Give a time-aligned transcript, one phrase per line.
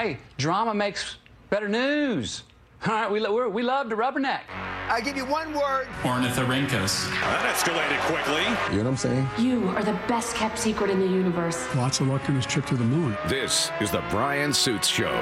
[0.00, 1.16] Hey, drama makes
[1.50, 2.44] better news.
[2.86, 4.40] All right, we, we're, we love to rubberneck.
[4.88, 5.88] I give you one word.
[6.04, 7.10] Ornithorhynchus.
[7.20, 8.44] That escalated quickly.
[8.74, 9.28] You know what I'm saying?
[9.38, 11.62] You are the best kept secret in the universe.
[11.76, 13.14] Lots of luck on his trip to the moon.
[13.28, 15.12] This is the Brian Suits Show.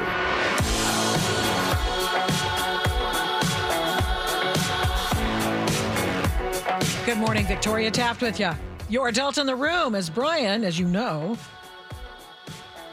[7.04, 8.52] Good morning, Victoria Taft with you.
[8.88, 11.36] Your adult in the room as Brian, as you know,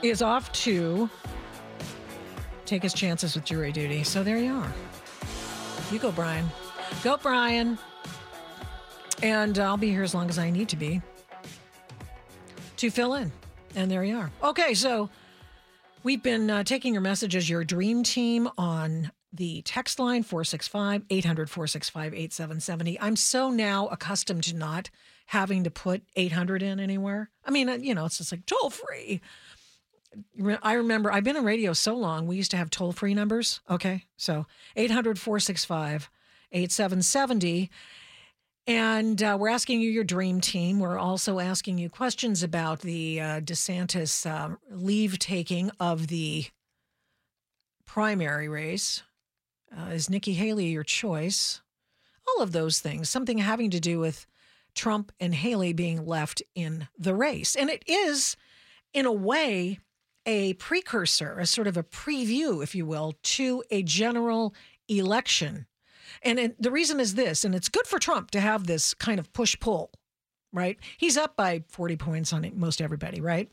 [0.01, 1.11] is off to
[2.65, 4.03] take his chances with jury duty.
[4.03, 4.73] So there you are.
[5.91, 6.45] You go, Brian.
[7.03, 7.77] Go, Brian.
[9.23, 11.01] And I'll be here as long as I need to be
[12.77, 13.31] to fill in.
[13.75, 14.31] And there you are.
[14.43, 15.09] Okay, so
[16.03, 21.49] we've been uh, taking your messages, your dream team on the text line 465 800
[21.49, 22.99] 465 8770.
[22.99, 24.89] I'm so now accustomed to not
[25.27, 27.29] having to put 800 in anywhere.
[27.43, 29.21] I mean, uh, you know, it's just like toll free.
[30.61, 33.61] I remember I've been in radio so long, we used to have toll free numbers.
[33.69, 34.05] Okay.
[34.17, 36.09] So 800 465
[36.51, 37.69] 8770.
[38.67, 40.79] And uh, we're asking you your dream team.
[40.79, 46.45] We're also asking you questions about the uh, DeSantis uh, leave taking of the
[47.85, 49.03] primary race.
[49.75, 51.61] Uh, is Nikki Haley your choice?
[52.27, 54.25] All of those things, something having to do with
[54.73, 57.55] Trump and Haley being left in the race.
[57.55, 58.35] And it is,
[58.93, 59.79] in a way,
[60.25, 64.53] a precursor, a sort of a preview, if you will, to a general
[64.87, 65.65] election.
[66.21, 69.19] And it, the reason is this, and it's good for Trump to have this kind
[69.19, 69.91] of push pull,
[70.53, 70.77] right?
[70.97, 73.49] He's up by 40 points on most everybody, right?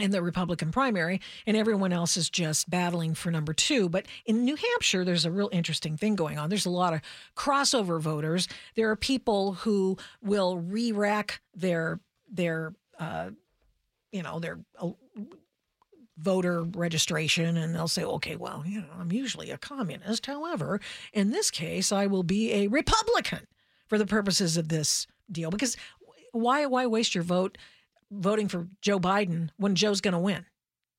[0.00, 3.88] in the Republican primary, and everyone else is just battling for number two.
[3.88, 6.48] But in New Hampshire, there's a real interesting thing going on.
[6.48, 7.00] There's a lot of
[7.36, 8.48] crossover voters.
[8.74, 13.30] There are people who will re-rack their their uh,
[14.10, 14.90] you know their uh,
[16.16, 20.26] voter registration, and they'll say, "Okay, well, you know, I'm usually a communist.
[20.26, 20.80] However,
[21.12, 23.46] in this case, I will be a Republican
[23.86, 25.76] for the purposes of this deal." Because
[26.32, 27.58] why why waste your vote?
[28.10, 30.44] voting for Joe Biden when Joe's going to win,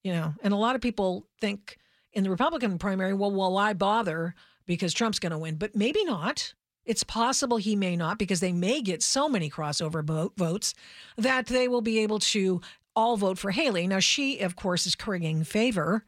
[0.03, 0.33] you know.
[0.43, 1.77] And a lot of people think
[2.13, 4.35] in the Republican primary, well, well, why bother
[4.65, 5.55] because Trump's going to win?
[5.55, 6.53] But maybe not.
[6.85, 10.03] It's possible he may not because they may get so many crossover
[10.37, 10.75] votes
[11.17, 12.61] that they will be able to
[12.95, 13.87] all vote for Haley.
[13.87, 16.05] Now, she, of course, is currying favor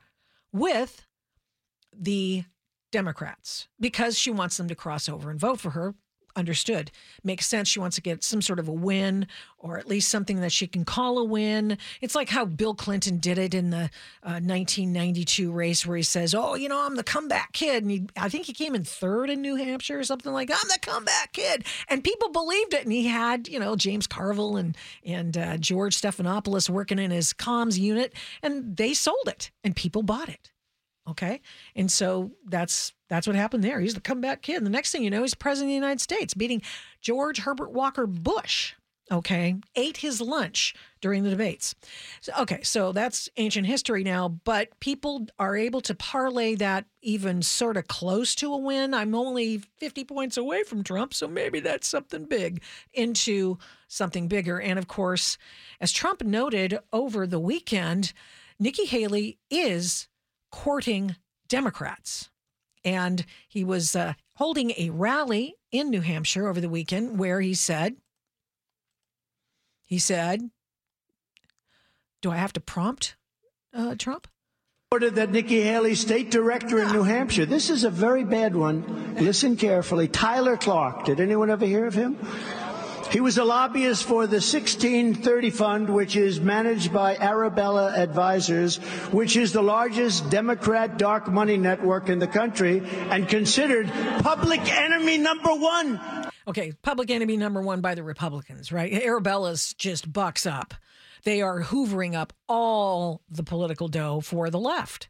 [0.51, 1.05] with
[1.93, 2.45] the
[2.91, 5.95] Democrats because she wants them to cross over and vote for her
[6.37, 6.91] understood.
[7.23, 7.67] Makes sense.
[7.67, 9.27] She wants to get some sort of a win
[9.57, 11.77] or at least something that she can call a win.
[11.99, 13.89] It's like how Bill Clinton did it in the
[14.23, 17.83] uh, 1992 race where he says, Oh, you know, I'm the comeback kid.
[17.83, 20.69] And he, I think he came in third in New Hampshire or something like I'm
[20.69, 21.65] the comeback kid.
[21.89, 22.83] And people believed it.
[22.83, 27.33] And he had, you know, James Carville and, and uh, George Stephanopoulos working in his
[27.33, 30.51] comms unit and they sold it and people bought it.
[31.07, 31.41] Okay.
[31.75, 33.79] And so that's that's what happened there.
[33.79, 34.65] He's the comeback kid.
[34.65, 36.61] The next thing you know, he's president of the United States, beating
[37.01, 38.73] George Herbert Walker Bush.
[39.09, 39.55] Okay.
[39.77, 41.73] Ate his lunch during the debates.
[42.19, 42.61] So, okay.
[42.63, 47.87] So that's ancient history now, but people are able to parlay that even sort of
[47.87, 48.93] close to a win.
[48.93, 51.13] I'm only 50 points away from Trump.
[51.13, 52.61] So maybe that's something big
[52.93, 53.57] into
[53.87, 54.59] something bigger.
[54.59, 55.37] And of course,
[55.79, 58.11] as Trump noted over the weekend,
[58.59, 60.09] Nikki Haley is
[60.51, 61.15] courting
[61.47, 62.29] Democrats.
[62.83, 67.53] And he was uh, holding a rally in New Hampshire over the weekend where he
[67.53, 67.97] said,
[69.83, 70.49] he said,
[72.21, 73.15] do I have to prompt
[73.73, 74.27] uh, Trump?
[74.91, 77.45] Ordered that Nikki Haley, state director in New Hampshire.
[77.45, 79.15] This is a very bad one.
[79.15, 80.07] Listen carefully.
[80.07, 81.03] Tyler Clark.
[81.03, 82.17] Did anyone ever hear of him?
[83.11, 88.77] He was a lobbyist for the 1630 Fund, which is managed by Arabella Advisors,
[89.11, 93.87] which is the largest Democrat dark money network in the country and considered
[94.19, 95.99] public enemy number one.
[96.49, 98.91] Okay, public enemy number one by the Republicans, right?
[98.91, 100.73] Arabella's just bucks up.
[101.23, 105.07] They are hoovering up all the political dough for the left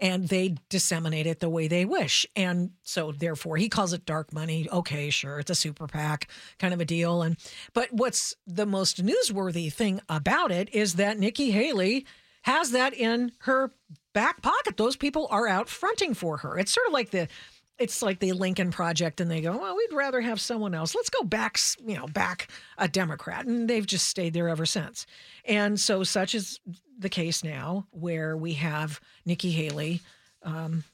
[0.00, 2.26] and they disseminate it the way they wish.
[2.34, 4.68] And so therefore he calls it dark money.
[4.70, 7.22] Okay, sure, it's a super PAC kind of a deal.
[7.22, 7.36] And
[7.74, 12.06] but what's the most newsworthy thing about it is that Nikki Haley
[12.42, 13.70] has that in her
[14.12, 14.76] back pocket.
[14.76, 16.58] Those people are out fronting for her.
[16.58, 17.28] It's sort of like the
[17.80, 20.94] it's like the Lincoln Project, and they go, "Well, we'd rather have someone else.
[20.94, 22.48] Let's go back, you know, back
[22.78, 25.06] a Democrat," and they've just stayed there ever since.
[25.44, 26.60] And so, such is
[26.98, 30.02] the case now, where we have Nikki Haley
[30.42, 30.84] um,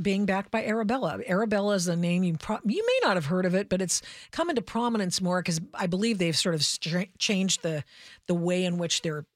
[0.00, 1.20] being backed by Arabella.
[1.28, 4.00] Arabella is a name you pro- you may not have heard of it, but it's
[4.30, 7.84] come into prominence more because I believe they've sort of stra- changed the
[8.26, 9.26] the way in which they're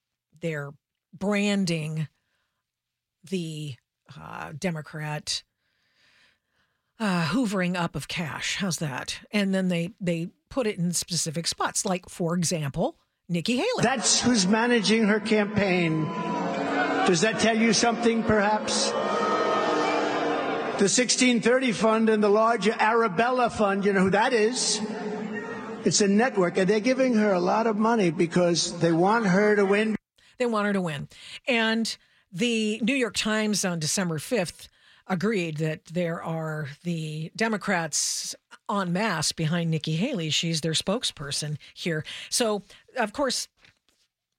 [0.41, 0.71] they're
[1.13, 2.07] branding
[3.29, 3.75] the
[4.19, 5.43] uh, Democrat
[6.99, 8.57] uh, hoovering up of cash.
[8.57, 9.19] How's that?
[9.31, 12.97] And then they they put it in specific spots, like for example,
[13.27, 13.81] Nikki Haley.
[13.81, 16.05] That's who's managing her campaign.
[17.05, 18.91] Does that tell you something, perhaps?
[20.77, 24.81] The 1630 Fund and the larger Arabella Fund, you know who that is?
[25.85, 29.55] It's a network, and they're giving her a lot of money because they want her
[29.55, 29.95] to win.
[30.37, 31.07] They want her to win.
[31.47, 31.95] And
[32.31, 34.67] the New York Times on December 5th
[35.07, 38.35] agreed that there are the Democrats
[38.69, 40.29] en masse behind Nikki Haley.
[40.29, 42.03] She's their spokesperson here.
[42.29, 42.63] So,
[42.97, 43.47] of course,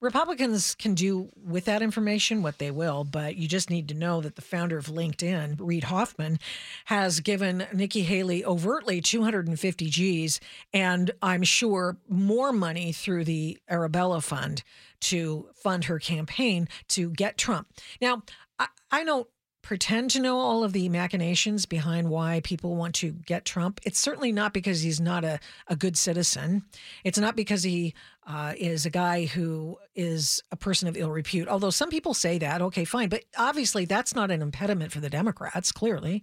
[0.00, 4.20] Republicans can do with that information what they will, but you just need to know
[4.20, 6.38] that the founder of LinkedIn, Reid Hoffman,
[6.86, 10.38] has given Nikki Haley overtly 250 G's
[10.74, 14.62] and I'm sure more money through the Arabella Fund
[15.00, 17.68] to fund her campaign to get Trump.
[18.00, 18.22] Now,
[18.58, 19.26] I, I don't
[19.66, 23.80] pretend to know all of the machinations behind why people want to get Trump.
[23.82, 26.62] It's certainly not because he's not a, a good citizen.
[27.02, 27.92] It's not because he
[28.28, 32.38] uh, is a guy who is a person of ill repute, although some people say
[32.38, 32.62] that.
[32.62, 33.08] Okay, fine.
[33.08, 36.22] But obviously, that's not an impediment for the Democrats, clearly.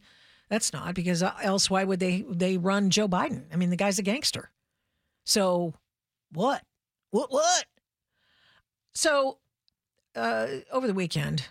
[0.49, 3.43] That's not because uh, else why would they they run Joe Biden?
[3.51, 4.51] I mean, the guy's a gangster.
[5.25, 5.73] So
[6.31, 6.63] what?
[7.11, 7.65] What what?
[8.93, 9.39] So
[10.15, 11.49] uh, over the weekend,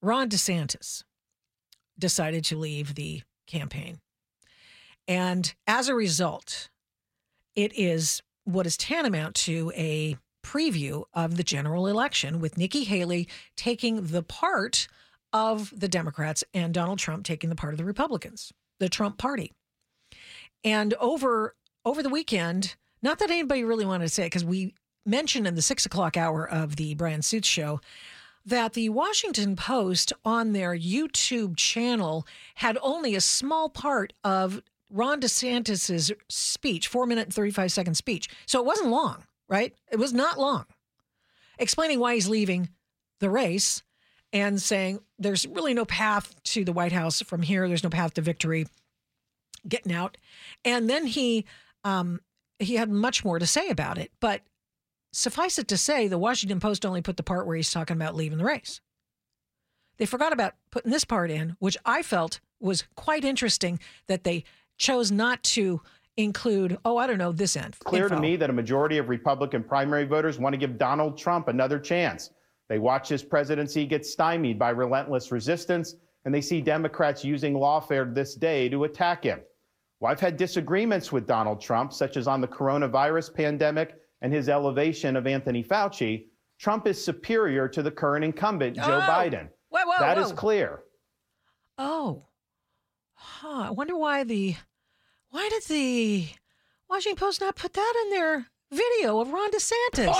[0.00, 1.02] Ron DeSantis
[1.98, 4.00] decided to leave the campaign.
[5.08, 6.70] And as a result,
[7.54, 13.28] it is what is tantamount to a preview of the general election with Nikki Haley
[13.56, 14.88] taking the part
[15.32, 19.52] of the Democrats and Donald Trump taking the part of the Republicans, the Trump party.
[20.64, 21.54] And over
[21.84, 24.74] over the weekend, not that anybody really wanted to say it, because we
[25.04, 27.80] mentioned in the six o'clock hour of the Brian Suits show
[28.44, 35.20] that the Washington Post on their YouTube channel had only a small part of Ron
[35.20, 38.28] DeSantis's speech, four minute and 35 second speech.
[38.46, 39.74] So it wasn't long, right?
[39.90, 40.66] It was not long.
[41.58, 42.68] Explaining why he's leaving
[43.20, 43.82] the race
[44.32, 47.68] and saying there's really no path to the White House from here.
[47.68, 48.66] There's no path to victory,
[49.66, 50.16] getting out.
[50.64, 51.44] And then he,
[51.84, 52.20] um,
[52.58, 54.10] he had much more to say about it.
[54.20, 54.42] But
[55.12, 58.16] suffice it to say, the Washington Post only put the part where he's talking about
[58.16, 58.80] leaving the race.
[59.98, 64.44] They forgot about putting this part in, which I felt was quite interesting that they
[64.78, 65.82] chose not to
[66.16, 67.76] include, oh, I don't know, this end.
[67.84, 68.16] Clear info.
[68.16, 71.78] to me that a majority of Republican primary voters want to give Donald Trump another
[71.78, 72.30] chance.
[72.68, 75.94] They watch his presidency get stymied by relentless resistance,
[76.24, 79.40] and they see Democrats using lawfare this day to attack him.
[80.00, 84.48] Well, I've had disagreements with Donald Trump, such as on the coronavirus pandemic and his
[84.48, 86.28] elevation of Anthony Fauci.
[86.58, 89.10] Trump is superior to the current incumbent, Joe Oh!
[89.10, 89.48] Biden.
[89.68, 90.36] Whoa, whoa, That is whoa.
[90.36, 90.82] clear.
[91.76, 92.28] Oh,
[93.14, 93.64] huh.
[93.66, 94.54] I wonder why the,
[95.30, 96.28] why did the
[96.88, 100.14] Washington Post not put that in their video of Ron DeSantis?
[100.14, 100.14] Oh,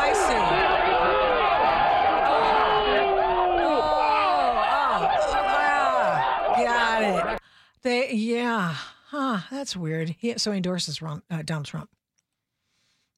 [0.00, 0.34] I see.
[2.24, 2.28] Oh,
[3.60, 3.64] oh, oh,
[5.50, 7.40] ah, got it.
[7.82, 8.74] They, yeah,
[9.10, 9.40] huh?
[9.50, 10.16] That's weird.
[10.18, 11.90] He, so he endorses Ron, uh, Donald Trump.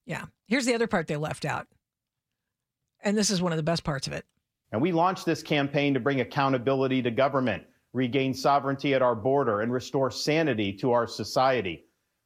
[0.05, 0.25] Yeah.
[0.47, 1.67] Here's the other part they left out.
[3.03, 4.25] And this is one of the best parts of it.
[4.71, 7.63] And we launched this campaign to bring accountability to government,
[7.93, 11.85] regain sovereignty at our border, and restore sanity to our society.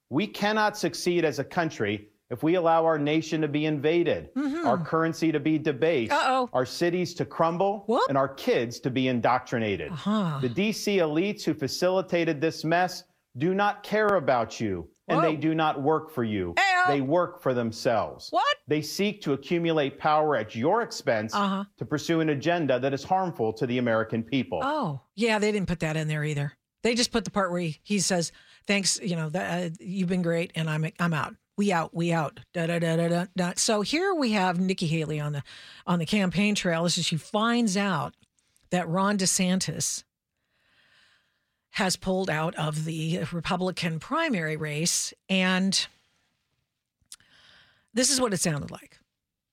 [0.09, 4.29] We cannot succeed as a country if we allow our nation to be invaded,
[4.65, 6.49] our currency to be debased, Uh-oh.
[6.53, 9.91] our cities to crumble, and our kids to be indoctrinated.
[9.91, 10.39] Uh-huh.
[10.41, 13.03] The DC elites who facilitated this mess
[13.37, 16.53] do not care about you, and they do not work for you.
[16.57, 16.83] Hey-o.
[16.91, 18.29] They work for themselves.
[18.31, 18.57] What?
[18.67, 21.65] They seek to accumulate power at your expense Uh-huh.
[21.77, 24.61] to pursue an agenda that is harmful to the American people.
[24.63, 26.53] Oh, yeah, they didn't put that in there either.
[26.81, 28.31] They just put the part where he, he says,
[28.67, 31.35] "Thanks, you know, that, uh, you've been great, and I'm I'm out.
[31.57, 31.93] We out.
[31.93, 33.53] We out." Da, da, da, da, da, da.
[33.55, 35.43] So here we have Nikki Haley on the
[35.87, 36.83] on the campaign trail.
[36.83, 38.13] This is she finds out
[38.71, 40.03] that Ron DeSantis
[41.71, 45.87] has pulled out of the Republican primary race, and
[47.93, 48.97] this is what it sounded like.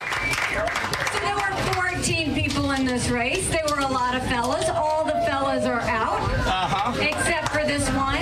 [0.03, 3.49] So there were 14 people in this race.
[3.49, 4.69] There were a lot of fellas.
[4.69, 6.97] All the fellas are out, uh-huh.
[7.01, 8.19] except for this one.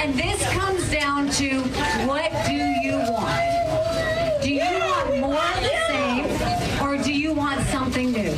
[0.00, 1.60] And this comes down to
[2.06, 4.42] what do you want?
[4.42, 8.34] Do you want more of the same, or do you want something new?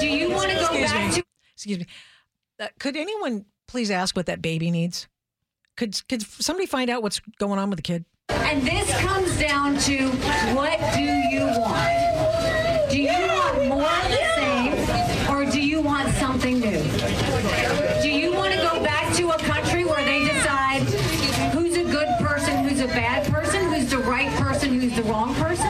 [0.00, 1.14] Do you want to go Excuse back me.
[1.14, 1.24] to
[1.64, 1.86] Excuse me.
[2.60, 5.08] Uh, could anyone please ask what that baby needs?
[5.78, 8.04] Could could somebody find out what's going on with the kid?
[8.28, 10.10] And this comes down to
[10.54, 12.90] what do you want?
[12.90, 16.82] Do you want more of the same or do you want something new?
[18.02, 20.82] Do you want to go back to a country where they decide
[21.54, 25.34] who's a good person, who's a bad person, who's the right person, who's the wrong
[25.36, 25.66] person?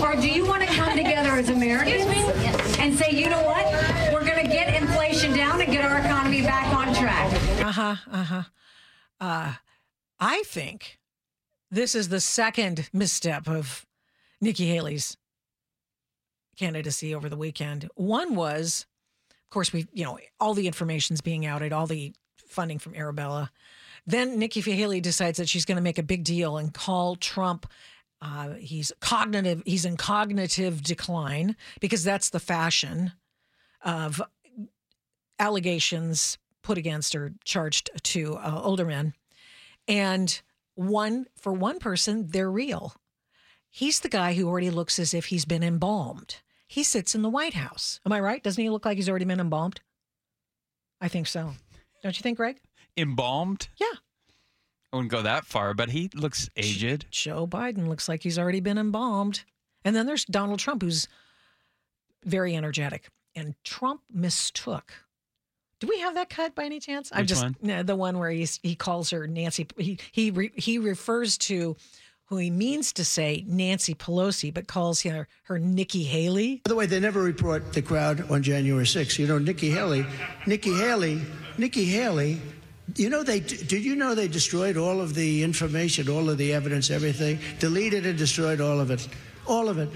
[0.00, 2.06] Or do you want to come together as Americans
[2.78, 3.66] and say, you know what?
[4.12, 7.32] We're going to get inflation down and get our economy back on track.
[7.62, 8.42] Uh Uh huh.
[9.20, 9.54] Uh,
[10.18, 10.98] I think
[11.70, 13.86] this is the second misstep of
[14.40, 15.16] Nikki Haley's
[16.56, 17.88] candidacy over the weekend.
[17.94, 18.86] One was,
[19.30, 22.14] of course, we you know all the information's being outed, all the
[22.48, 23.50] funding from Arabella.
[24.06, 27.66] Then Nikki Haley decides that she's going to make a big deal and call Trump.
[28.22, 29.62] Uh, he's cognitive.
[29.66, 33.12] He's in cognitive decline because that's the fashion
[33.84, 34.22] of
[35.38, 39.14] allegations put against or charged to uh, older men.
[39.86, 40.40] And
[40.74, 42.94] one for one person, they're real.
[43.70, 46.36] He's the guy who already looks as if he's been embalmed.
[46.66, 48.00] He sits in the White House.
[48.04, 48.42] Am I right?
[48.42, 49.80] Doesn't he look like he's already been embalmed?
[51.00, 51.52] I think so.
[52.02, 52.58] Don't you think, Greg?
[52.96, 53.68] Embalmed?
[53.76, 53.86] Yeah.
[54.92, 57.06] I wouldn't go that far, but he looks aged.
[57.10, 59.44] Joe Biden looks like he's already been embalmed.
[59.84, 61.06] And then there's Donald Trump, who's
[62.24, 63.08] very energetic.
[63.36, 64.92] And Trump mistook.
[65.80, 67.10] Do we have that cut by any chance?
[67.12, 67.56] I Which just one?
[67.60, 69.66] No, the one where he's, he calls her Nancy.
[69.76, 71.76] He he re, he refers to
[72.26, 76.62] who he means to say Nancy Pelosi, but calls her her Nikki Haley.
[76.64, 79.18] By the way, they never report the crowd on January 6th.
[79.18, 80.06] You know, Nikki Haley,
[80.46, 81.20] Nikki Haley,
[81.58, 82.40] Nikki Haley.
[82.94, 86.54] You know, they did you know they destroyed all of the information, all of the
[86.54, 89.06] evidence, everything, deleted and destroyed all of it,
[89.46, 89.90] all of it,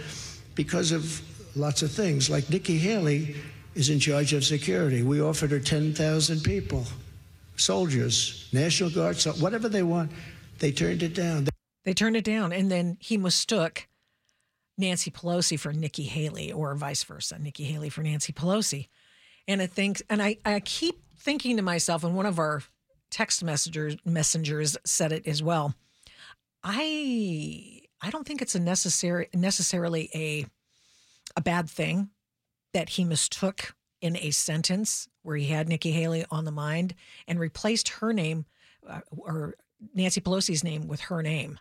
[0.55, 1.23] because of
[1.57, 2.29] lots of things.
[2.29, 3.37] Like Nikki Haley
[3.75, 5.03] is in charge of security.
[5.03, 6.85] We offered her 10,000 people,
[7.57, 10.11] soldiers, National Guard, so whatever they want.
[10.59, 11.49] They turned it down.
[11.85, 13.89] They turned it down, and then he mistook
[14.77, 18.89] Nancy Pelosi for Nikki Haley, or vice versa, Nikki Haley for Nancy Pelosi.
[19.49, 22.63] And I think, and I, I keep thinking to myself, and one of our
[23.11, 25.75] text messengers messengers said it as well.
[26.63, 30.47] I I don't think it's a necessary necessarily a
[31.37, 32.11] a bad thing
[32.73, 36.95] that he mistook in a sentence where he had Nikki Haley on the mind
[37.29, 38.47] and replaced her name
[38.89, 39.55] uh, or
[39.95, 41.59] Nancy Pelosi's name with her name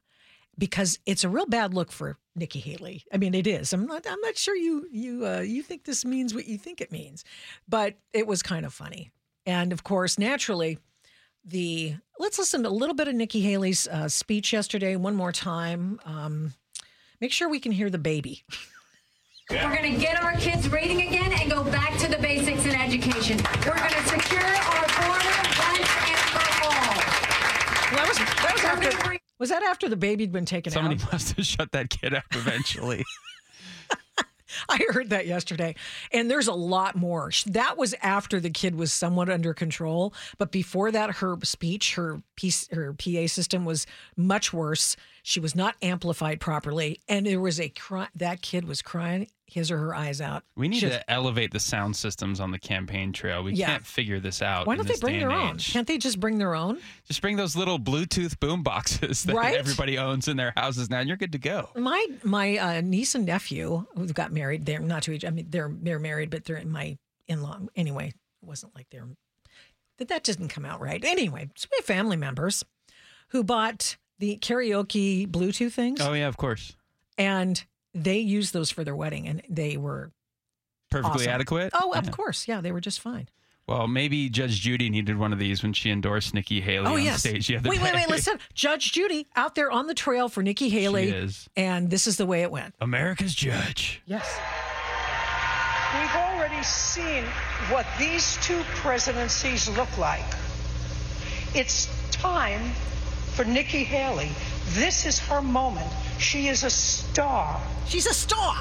[0.58, 3.04] because it's a real bad look for Nikki Haley.
[3.14, 3.74] I mean, it is.
[3.74, 4.06] I'm not.
[4.10, 7.24] I'm not sure you you uh, you think this means what you think it means,
[7.68, 9.12] but it was kind of funny.
[9.46, 10.78] And of course, naturally,
[11.46, 15.32] the let's listen to a little bit of Nikki Haley's uh, speech yesterday one more
[15.32, 16.00] time.
[16.06, 16.54] Um,
[17.22, 18.44] make sure we can hear the baby.
[19.50, 22.76] We're going to get our kids reading again and go back to the basics in
[22.76, 23.38] education.
[23.66, 27.00] We're going to secure our border once and for all.
[27.96, 29.04] That was that was after.
[29.08, 31.14] bring- Was that after the baby'd been taken Somebody out?
[31.14, 33.04] must have shut that kid up eventually.
[34.70, 35.74] I heard that yesterday.
[36.12, 37.32] And there's a lot more.
[37.48, 40.14] That was after the kid was somewhat under control.
[40.38, 44.96] But before that, her speech, her piece, her PA system was much worse.
[45.24, 47.00] She was not amplified properly.
[47.08, 48.08] And there was a cry.
[48.16, 50.44] That kid was crying his or her eyes out.
[50.56, 53.44] We need Just- to elevate the sound systems on the campaign trail.
[53.44, 53.68] We Yeah.
[53.68, 54.68] can't figure this out.
[54.68, 55.56] Why don't they bring their own?
[55.56, 55.72] age.
[55.74, 56.80] Can't they just bring their own?
[57.08, 59.56] Just bring those little Bluetooth boom boxes that Right?
[59.56, 61.70] everybody owns in their houses now, and you're good to go.
[61.76, 64.66] My my uh, niece and nephew who got married.
[64.66, 65.26] They're not to each.
[65.26, 67.60] I mean, they're they're married, but they're in my in law.
[67.76, 68.08] Anyway,
[68.42, 69.08] it wasn't like they're
[69.98, 71.04] that that didn't come out right.
[71.04, 72.64] Anyway, so we have family members
[73.30, 76.76] who bought the karaoke Bluetooth things, Oh yeah, of course.
[77.18, 77.64] and
[78.04, 80.12] they used those for their wedding, and they were
[80.92, 81.34] Perfectly awesome.
[81.34, 81.74] adequate.
[81.74, 82.12] Oh, of Yeah.
[82.12, 83.30] course, yeah, they were just fine.
[83.68, 87.04] Well, maybe Judge Judy needed one of these when she endorsed Nikki Haley Oh on
[87.04, 87.20] yes.
[87.20, 87.84] stage the other wait, day.
[87.84, 88.10] wait, wait.
[88.10, 92.08] Listen, Judge Judy out there on the trail for Nikki Haley, She is and this
[92.08, 92.74] is the way it went.
[92.82, 94.02] America's judge.
[94.08, 94.26] Yes.
[95.94, 97.24] We've already seen
[97.70, 100.26] what these two presidencies look like.
[101.54, 102.72] It's time
[103.36, 104.30] for Nikki Haley.
[104.70, 105.92] This is her moment.
[106.20, 107.60] She is a star.
[107.88, 108.56] She's a star.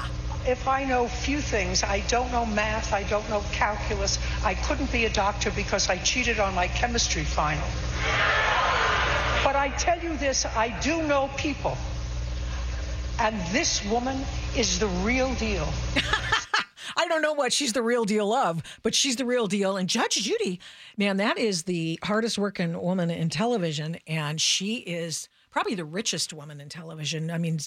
[0.47, 4.17] If I know few things, I don't know math, I don't know calculus.
[4.43, 7.67] I couldn't be a doctor because I cheated on my chemistry final.
[9.43, 11.77] But I tell you this, I do know people.
[13.19, 14.21] And this woman
[14.55, 15.67] is the real deal.
[16.97, 19.75] I don't know what she's the real deal of, but she's the real deal.
[19.75, 20.61] And Judge Judy,
[20.97, 23.99] man, that is the hardest working woman in television.
[24.07, 27.31] And she is probably the richest woman in television.
[27.31, 27.59] I mean,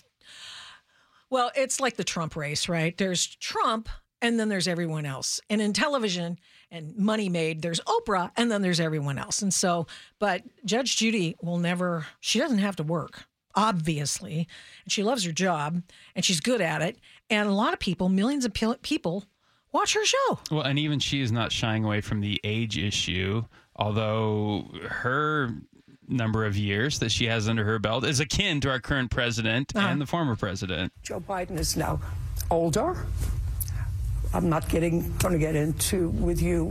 [1.31, 2.97] well, it's like the Trump race, right?
[2.97, 3.89] There's Trump
[4.21, 5.41] and then there's everyone else.
[5.51, 6.39] And in television
[6.71, 9.43] and money made, there's Oprah and then there's everyone else.
[9.43, 9.87] And so,
[10.19, 13.27] but Judge Judy will never, she doesn't have to work.
[13.55, 14.49] obviously,
[14.85, 15.83] and she loves her job
[16.15, 16.99] and she's good at it.
[17.31, 19.25] And a lot of people, millions of people,
[19.73, 20.39] watch her show.
[20.51, 23.45] Well, and even she is not shying away from the age issue,
[23.77, 25.51] although her
[26.09, 29.73] number of years that she has under her belt is akin to our current president
[29.75, 29.87] Uh-huh.
[29.89, 30.93] and the former president.
[31.03, 32.01] Joe Biden is now
[32.51, 33.07] older.
[34.35, 36.71] I'm not getting going to get into with you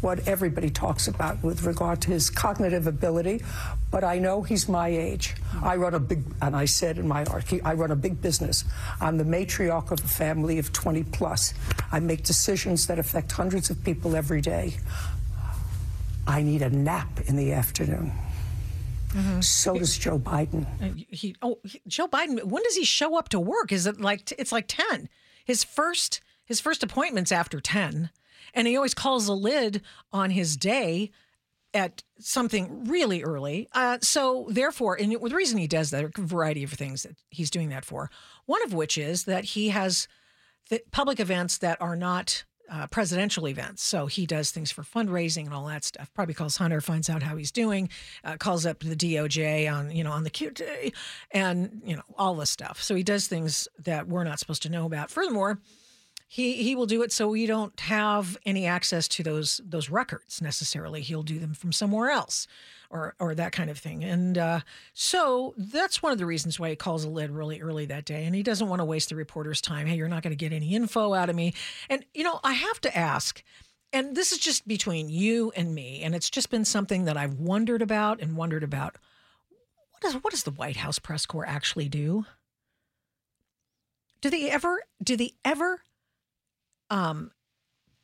[0.00, 3.42] what everybody talks about with regard to his cognitive ability,
[3.90, 5.34] but I know he's my age.
[5.60, 8.64] I run a big, and I said in my article, I run a big business.
[9.00, 11.52] I'm the matriarch of a family of 20 plus.
[11.90, 14.76] I make decisions that affect hundreds of people every day.
[16.28, 18.12] I need a nap in the afternoon.
[19.40, 20.66] So does Joe Biden.
[20.82, 22.42] Uh, He, oh, he- Joe Biden.
[22.44, 23.72] When does he show up to work?
[23.72, 25.08] Is it like it's like ten?
[25.44, 28.10] His first his first appointment's after ten,
[28.54, 31.10] and he always calls a lid on his day
[31.72, 33.68] at something really early.
[33.72, 37.50] Uh, so therefore, and the reason he does that, a variety of things that he's
[37.50, 38.10] doing that for.
[38.46, 40.08] One of which is that he has
[40.68, 43.82] the public events that are not uh, presidential events.
[43.82, 46.10] So he does things for fundraising and all that stuff.
[46.14, 47.90] Probably calls Hunter, finds out how he's doing,
[48.24, 50.92] uh, calls up the DOJ on you know on the QT,
[51.32, 52.82] and you know all this stuff.
[52.82, 55.10] So he does things that we're not supposed to know about.
[55.10, 55.58] Furthermore,
[56.28, 60.40] he he will do it so we don't have any access to those those records
[60.40, 61.02] necessarily.
[61.02, 62.46] He'll do them from somewhere else,
[62.90, 64.04] or or that kind of thing.
[64.04, 64.60] And uh,
[64.92, 68.24] so that's one of the reasons why he calls a lid really early that day.
[68.24, 69.86] And he doesn't want to waste the reporter's time.
[69.86, 71.54] Hey, you're not going to get any info out of me.
[71.88, 73.42] And you know, I have to ask.
[73.92, 77.34] And this is just between you and me, and it's just been something that I've
[77.34, 78.96] wondered about and wondered about.
[79.92, 82.26] What does what does the White House press corps actually do?
[84.20, 85.82] Do they ever do they ever
[86.88, 87.32] um,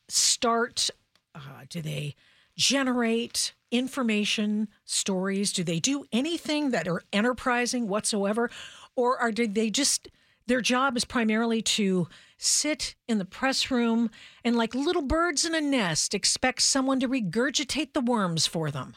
[0.09, 0.91] start?
[1.35, 2.15] Uh, do they
[2.57, 5.53] generate information, stories?
[5.53, 8.51] Do they do anything that are enterprising whatsoever,
[8.95, 10.09] or are did they just
[10.47, 14.11] their job is primarily to sit in the press room
[14.45, 18.95] and, like little birds in a nest, expect someone to regurgitate the worms for them?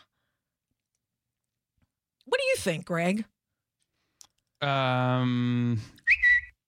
[2.26, 3.26] What do you think, Greg?
[4.62, 5.80] Um,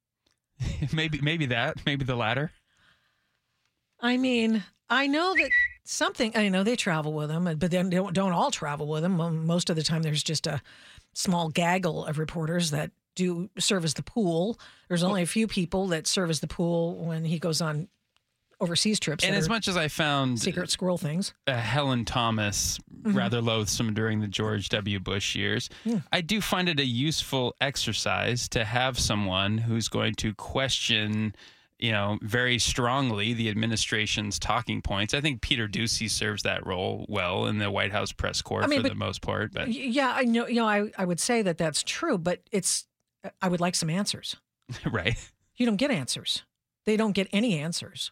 [0.94, 2.52] maybe maybe that, maybe the latter.
[4.00, 5.52] I mean, I know that
[5.92, 6.36] something.
[6.36, 9.46] I know they travel with them, but then they don't, don't all travel with them.
[9.46, 10.62] Most of the time, there's just a
[11.14, 14.58] small gaggle of reporters that do serve as the pool.
[14.88, 17.90] There's only a few people that serve as the pool when he goes on
[18.62, 19.24] overseas trips.
[19.24, 23.16] And as much as I found secret squirrel things, uh, Helen Thomas Mhm.
[23.16, 25.00] rather loathsome during the George W.
[25.00, 26.02] Bush years, Yeah.
[26.14, 31.36] I do find it a useful exercise to have someone who's going to question,
[31.82, 35.14] you know, very strongly the administration's talking points.
[35.14, 38.68] I think Peter Doocy serves that role well in the White House press corps I
[38.68, 39.52] mean, for the most part.
[39.52, 40.48] But yeah, I know.
[40.48, 42.86] You know, I I would say that that's true, but it's.
[43.42, 44.36] I would like some answers.
[44.92, 45.16] right.
[45.56, 46.44] You don't get answers.
[46.86, 48.12] They don't get any answers.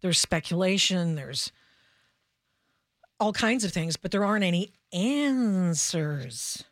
[0.00, 1.50] There's speculation, there's
[3.18, 6.64] all kinds of things, but there aren't any answers.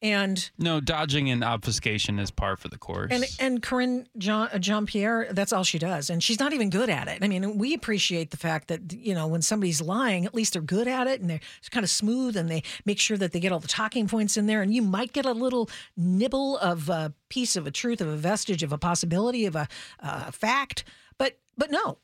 [0.00, 3.10] And No, dodging and obfuscation is par for the course.
[3.10, 6.88] and and Karine Jean Jean Pierre, that's all she does, and she's not even good
[6.88, 7.18] at it.
[7.20, 10.62] I mean, we appreciate the fact that you know when somebody's lying, at least they're
[10.62, 11.40] good at it, and they're
[11.72, 14.46] kind of smooth, and they make sure that they get all the talking points in
[14.46, 18.06] there, and you might get a little nibble of a piece of a truth, of
[18.06, 19.66] a vestige, of a possibility, of a
[20.00, 20.84] uh, fact,
[21.18, 21.98] but but no,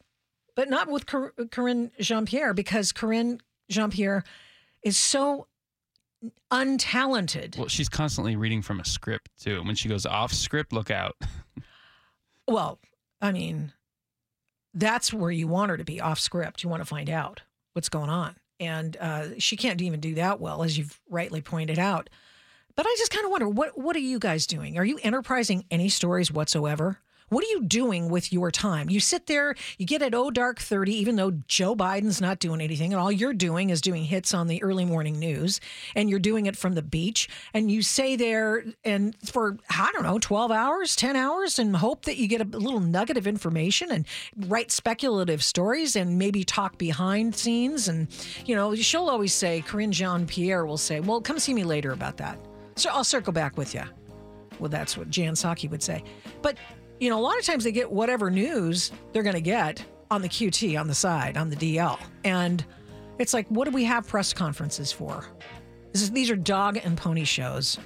[0.56, 4.24] but not with Cor- Karine Jean Pierre because Karine Jean Pierre
[4.82, 5.46] is so
[6.50, 7.56] untalented.
[7.58, 9.62] well, she's constantly reading from a script too.
[9.64, 11.16] When she goes off script, look out.
[12.46, 12.78] Well,
[13.22, 13.72] I mean,
[14.74, 16.62] that's where you want her to be off script.
[16.62, 17.40] You want to find out
[17.72, 18.36] what's going on.
[18.60, 22.10] And uh, she can't even do that well, as you've rightly pointed out.
[22.76, 24.76] But I just kind of wonder what what are you guys doing?
[24.76, 26.98] Are you enterprising any stories whatsoever?
[27.34, 28.88] What are you doing with your time?
[28.88, 32.60] You sit there, you get at oh dark 30, even though Joe Biden's not doing
[32.60, 35.60] anything, and all you're doing is doing hits on the early morning news,
[35.96, 40.04] and you're doing it from the beach, and you stay there and for I don't
[40.04, 43.90] know, 12 hours, 10 hours, and hope that you get a little nugget of information
[43.90, 44.06] and
[44.46, 47.88] write speculative stories and maybe talk behind scenes.
[47.88, 48.06] And,
[48.46, 51.90] you know, she'll always say, Karine Jean Pierre will say, Well, come see me later
[51.90, 52.38] about that.
[52.76, 53.82] So I'll circle back with you.
[54.60, 56.04] Well, that's what Jen Psaki would say.
[56.40, 56.58] But,
[57.04, 60.22] you know, a lot of times they get whatever news they're going to get on
[60.22, 62.00] the QT, on the side, on the DL.
[62.24, 62.64] And
[63.18, 65.26] it's like, what do we have press conferences for?
[65.92, 67.78] Is, these are dog and pony shows.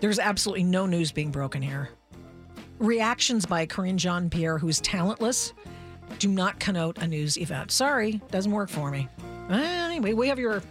[0.00, 1.88] There's absolutely no news being broken here.
[2.78, 5.52] Reactions by Karine Jean Pierre, who's talentless,
[6.20, 7.72] do not connote a news event.
[7.72, 9.08] Sorry, doesn't work for me.
[9.50, 10.62] Anyway, we have your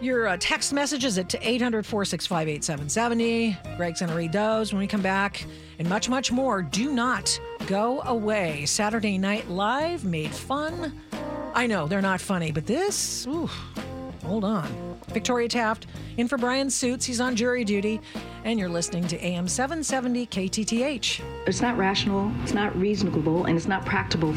[0.00, 3.56] your uh, text messages at 800 465 8770.
[3.76, 5.44] Greg's going to read those when we come back,
[5.78, 6.62] and much, much more.
[6.62, 8.66] Do not go away.
[8.66, 11.00] Saturday Night Live made fun.
[11.54, 13.48] I know they're not funny, but this, ooh,
[14.24, 14.90] hold on.
[15.08, 15.86] Victoria Taft
[16.16, 17.04] in for Brian Suits.
[17.04, 18.00] He's on jury duty,
[18.44, 21.20] and you're listening to AM 770 KTTH.
[21.46, 24.36] It's not rational, it's not reasonable, and it's not practical.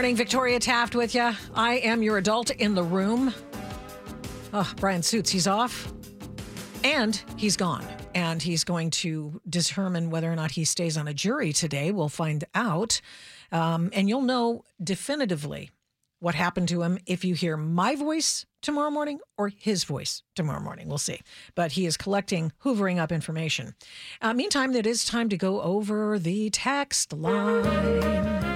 [0.00, 1.30] Morning, Victoria Taft with you.
[1.54, 3.34] I am your adult in the room.
[4.54, 5.92] Oh, Brian Suits, he's off
[6.82, 7.84] and he's gone.
[8.14, 11.92] And he's going to determine whether or not he stays on a jury today.
[11.92, 13.02] We'll find out.
[13.52, 15.68] Um, and you'll know definitively
[16.18, 20.62] what happened to him if you hear my voice tomorrow morning or his voice tomorrow
[20.62, 20.88] morning.
[20.88, 21.20] We'll see.
[21.54, 23.74] But he is collecting, hoovering up information.
[24.22, 28.49] Uh, meantime, it is time to go over the text line.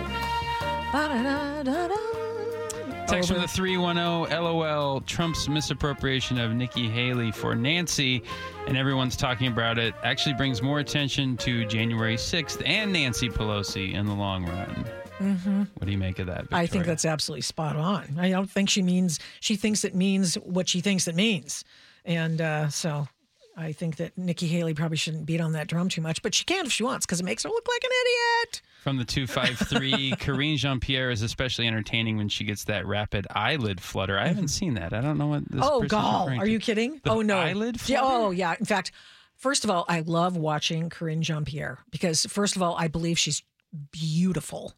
[3.09, 8.23] Text from the 310 LOL Trump's misappropriation of Nikki Haley for Nancy,
[8.69, 13.95] and everyone's talking about it, actually brings more attention to January 6th and Nancy Pelosi
[13.95, 14.87] in the long run.
[15.19, 15.63] Mm-hmm.
[15.63, 16.47] What do you make of that?
[16.53, 18.17] I think that's absolutely spot on.
[18.17, 21.65] I don't think she means she thinks it means what she thinks it means,
[22.05, 23.09] and uh, so
[23.57, 26.45] I think that Nikki Haley probably shouldn't beat on that drum too much, but she
[26.45, 28.63] can if she wants because it makes her look like an idiot.
[28.85, 33.81] From the 253, Karine Jean Pierre is especially entertaining when she gets that rapid eyelid
[33.81, 34.19] flutter.
[34.19, 34.49] I haven't mm-hmm.
[34.49, 34.93] seen that.
[34.93, 36.29] I don't know what this oh, gall!
[36.29, 36.51] Are to.
[36.51, 37.01] you kidding?
[37.03, 38.25] The oh no, eyelid Yeah, oh, flutter?
[38.25, 38.55] oh yeah.
[38.61, 38.93] In fact,
[39.37, 43.19] first of all, I love watching Karine Jean Pierre because first of all, I believe
[43.19, 43.43] she's
[43.91, 44.75] beautiful,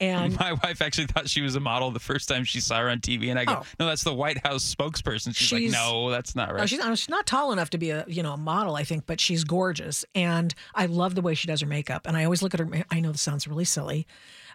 [0.00, 2.88] and My wife actually thought she was a model the first time she saw her
[2.90, 3.66] on TV, and I go, Oh.
[3.78, 6.80] "No, that's the White House spokesperson." She's, She's- like, "No, that's not right." No, she's,
[6.80, 9.20] uh, she's not tall enough to be a you know a model, I think, but
[9.20, 12.06] she's gorgeous, and I love the way she does her makeup.
[12.06, 12.68] And I always look at her.
[12.90, 14.06] I know this sounds really silly,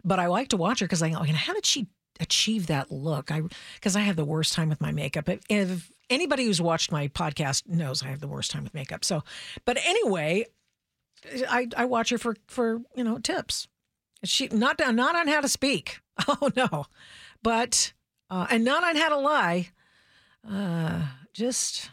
[0.03, 1.87] but I like to watch her because I go, how did she
[2.19, 3.31] achieve that look?
[3.31, 3.41] I
[3.75, 5.29] because I have the worst time with my makeup.
[5.29, 9.05] If, if anybody who's watched my podcast knows, I have the worst time with makeup.
[9.05, 9.23] So,
[9.65, 10.45] but anyway,
[11.49, 13.67] I I watch her for for you know tips.
[14.23, 15.99] She not not on how to speak.
[16.27, 16.85] Oh no,
[17.41, 17.93] but
[18.29, 19.69] uh, and not on how to lie.
[20.49, 21.03] Uh,
[21.33, 21.91] just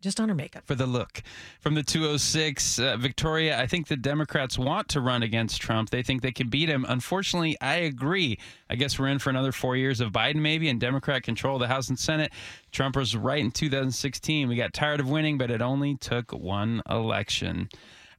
[0.00, 0.64] just on her makeup.
[0.66, 1.22] for the look.
[1.60, 5.90] From the 206, uh, Victoria, I think the Democrats want to run against Trump.
[5.90, 6.84] They think they can beat him.
[6.88, 8.38] Unfortunately, I agree.
[8.68, 11.60] I guess we're in for another four years of Biden, maybe, and Democrat control of
[11.60, 12.32] the House and Senate.
[12.72, 14.48] Trump was right in 2016.
[14.48, 17.68] We got tired of winning, but it only took one election.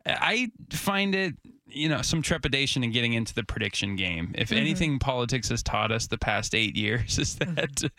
[0.05, 1.35] I find it,
[1.67, 4.33] you know, some trepidation in getting into the prediction game.
[4.35, 7.89] If anything, politics has taught us the past eight years is that,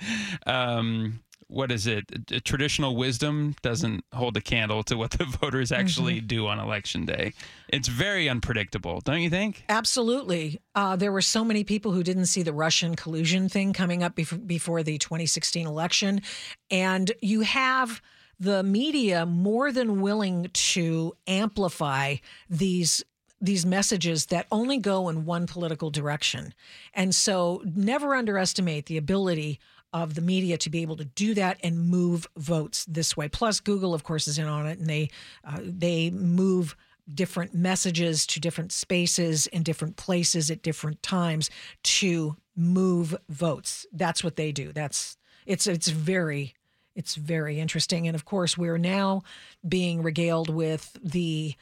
[0.46, 2.04] um, what is it?
[2.44, 7.32] Traditional wisdom doesn't hold a candle to what the voters actually do on election day.
[7.68, 9.64] It's very unpredictable, don't you think?
[9.68, 10.60] Absolutely.
[10.74, 14.14] Uh, there were so many people who didn't see the Russian collusion thing coming up
[14.14, 16.22] before, before the 2016 election.
[16.70, 18.00] And you have
[18.38, 22.16] the media more than willing to amplify
[22.48, 23.04] these
[23.40, 26.54] these messages that only go in one political direction.
[26.94, 29.60] And so never underestimate the ability
[29.92, 33.28] of the media to be able to do that and move votes this way.
[33.28, 35.10] Plus Google of course is in on it and they
[35.44, 36.74] uh, they move
[37.12, 41.50] different messages to different spaces in different places at different times
[41.82, 43.86] to move votes.
[43.92, 44.72] That's what they do.
[44.72, 45.16] That's
[45.46, 46.54] it's it's very
[46.94, 49.22] it's very interesting and of course we're now
[49.66, 51.54] being regaled with the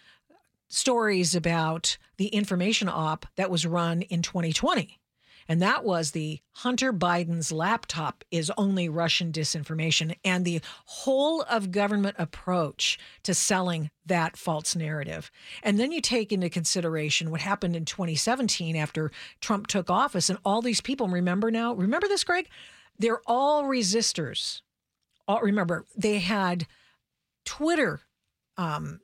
[0.72, 4.98] stories about the information op that was run in 2020.
[5.48, 11.72] And that was the Hunter Biden's laptop is only Russian disinformation and the whole of
[11.72, 15.30] government approach to selling that false narrative.
[15.62, 20.38] And then you take into consideration what happened in 2017 after Trump took office and
[20.44, 22.48] all these people remember now, remember this, Greg?
[22.98, 24.62] They're all resistors.
[25.28, 26.66] All remember, they had
[27.44, 28.00] Twitter
[28.56, 29.00] um,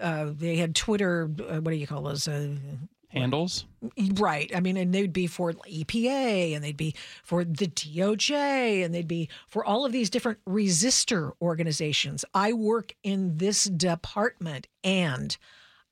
[0.00, 1.30] uh, they had Twitter.
[1.40, 2.26] Uh, what do you call those?
[2.26, 2.56] Uh,
[3.08, 3.64] handles.
[4.14, 4.50] Right.
[4.54, 9.06] I mean, and they'd be for EPA and they'd be for the DOJ and they'd
[9.06, 12.24] be for all of these different resistor organizations.
[12.34, 15.36] I work in this department and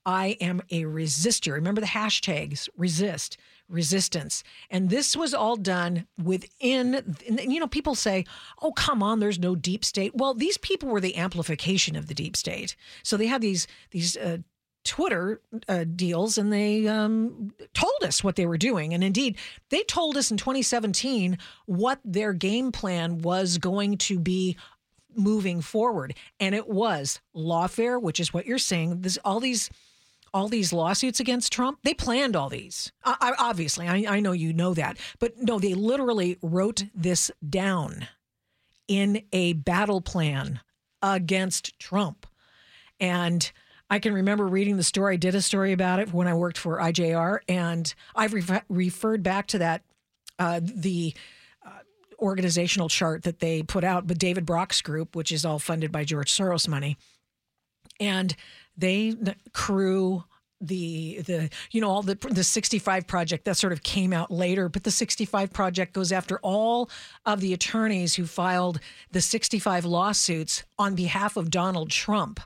[0.05, 1.53] I am a resistor.
[1.53, 3.37] Remember the hashtags resist,
[3.73, 4.43] resistance.
[4.69, 8.25] And this was all done within, you know, people say,
[8.61, 10.15] oh, come on, there's no deep state.
[10.15, 12.75] Well, these people were the amplification of the deep state.
[13.01, 14.37] So they had these, these, uh,
[14.85, 18.93] Twitter uh, deals and they um, told us what they were doing.
[18.93, 19.37] And indeed,
[19.69, 24.57] they told us in 2017 what their game plan was going to be
[25.15, 26.15] moving forward.
[26.39, 29.01] And it was lawfare, which is what you're saying.
[29.01, 29.69] This, all these
[30.33, 32.91] all these lawsuits against Trump, they planned all these.
[33.03, 34.97] I, I, obviously, I, I know you know that.
[35.19, 38.07] But no, they literally wrote this down
[38.87, 40.61] in a battle plan
[41.01, 42.25] against Trump.
[42.99, 43.51] And
[43.89, 45.13] I can remember reading the story.
[45.13, 49.21] I did a story about it when I worked for IJR, and I've re- referred
[49.21, 49.83] back to that
[50.39, 51.13] uh, the
[51.65, 51.69] uh,
[52.19, 56.05] organizational chart that they put out, but David Brock's group, which is all funded by
[56.05, 56.97] George Soros money,
[57.99, 58.35] and
[58.77, 59.15] they
[59.53, 60.23] crew
[60.63, 64.69] the the you know all the the 65 project that sort of came out later
[64.69, 66.89] but the 65 project goes after all
[67.25, 68.79] of the attorneys who filed
[69.11, 72.39] the 65 lawsuits on behalf of Donald Trump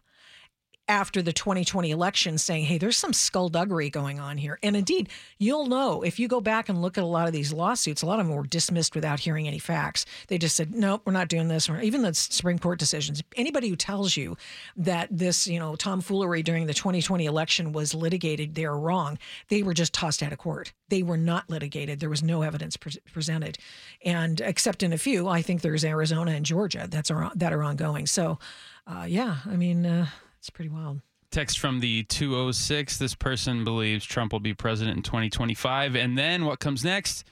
[0.88, 4.58] after the 2020 election saying, hey, there's some skullduggery going on here.
[4.64, 7.52] And indeed, you'll know if you go back and look at a lot of these
[7.52, 10.06] lawsuits, a lot of them were dismissed without hearing any facts.
[10.28, 11.70] They just said, nope, we're not doing this.
[11.70, 13.22] Or even the Supreme Court decisions.
[13.36, 14.38] Anybody who tells you
[14.78, 19.18] that this, you know, tomfoolery during the 2020 election was litigated, they're wrong.
[19.50, 20.74] They were just tossed out of court.
[20.90, 22.00] They were not litigated.
[22.00, 23.58] There was no evidence pre- presented.
[24.06, 27.64] And except in a few, I think there's Arizona and Georgia that's are, that are
[27.64, 28.08] ongoing.
[28.08, 28.40] So,
[28.86, 30.08] uh, yeah, I mean, uh,
[30.48, 31.02] it's pretty wild.
[31.30, 32.98] Text from the 206.
[32.98, 35.96] This person believes Trump will be president in 2025.
[35.96, 37.26] And then what comes next?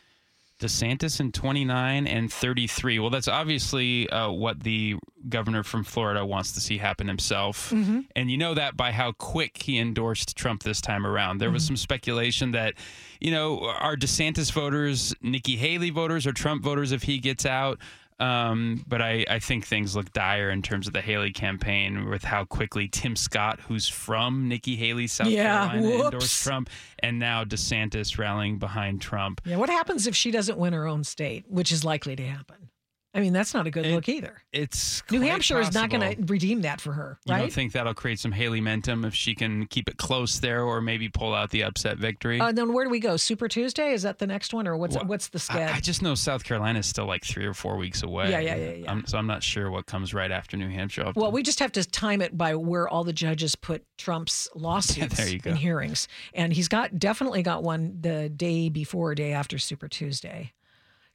[0.59, 2.99] DeSantis in 29 and 33.
[2.99, 4.95] Well, that's obviously uh, what the
[5.29, 7.71] governor from Florida wants to see happen himself.
[7.71, 8.01] Mm-hmm.
[8.17, 11.37] And you know that by how quick he endorsed Trump this time around.
[11.37, 11.53] There mm-hmm.
[11.53, 12.73] was some speculation that,
[13.21, 17.79] you know, are DeSantis voters Nikki Haley voters or Trump voters if he gets out?
[18.17, 22.23] Um, but I, I think things look dire in terms of the Haley campaign with
[22.23, 26.05] how quickly Tim Scott, who's from Nikki Haley, South yeah, Carolina, whoops.
[26.05, 29.41] endorsed Trump, and now DeSantis rallying behind Trump.
[29.45, 32.69] Yeah, what happens if she doesn't win her own state, which is likely to happen?
[33.15, 34.43] I mean, that's not a good it, look either.
[34.51, 35.69] It's New Hampshire possible.
[35.69, 37.37] is not going to redeem that for her, right?
[37.37, 40.63] You don't think that'll create some Haley momentum if she can keep it close there,
[40.63, 42.39] or maybe pull out the upset victory?
[42.39, 43.17] Uh, then where do we go?
[43.17, 45.73] Super Tuesday is that the next one, or what's well, what's the schedule?
[45.73, 48.31] I, I, just know South Carolina is still like three or four weeks away.
[48.31, 48.71] Yeah, yeah, yeah.
[48.71, 48.91] yeah.
[48.91, 51.11] I'm, so I'm not sure what comes right after New Hampshire.
[51.15, 55.17] Well, we just have to time it by where all the judges put Trump's lawsuits
[55.17, 55.51] there you go.
[55.51, 60.51] in hearings, and he's got definitely got one the day before, day after Super Tuesday.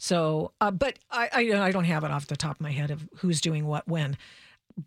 [0.03, 2.91] So, uh, but I, I, I don't have it off the top of my head
[2.91, 4.17] of who's doing what when.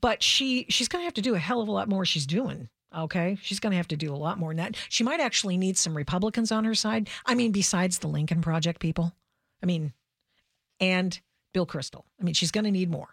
[0.01, 2.03] But she she's going to have to do a hell of a lot more.
[2.03, 3.37] She's doing okay.
[3.43, 4.75] She's going to have to do a lot more than that.
[4.89, 7.09] She might actually need some Republicans on her side.
[7.27, 9.13] I mean, besides the Lincoln Project people.
[9.61, 9.93] I mean,
[10.79, 11.19] and
[11.53, 12.05] Bill Kristol.
[12.19, 13.09] I mean, she's going to need more.